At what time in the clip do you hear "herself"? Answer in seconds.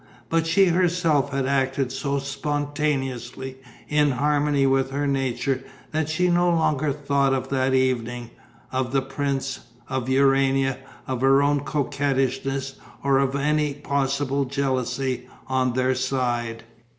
0.69-1.31